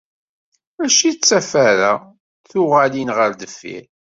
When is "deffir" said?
3.39-3.85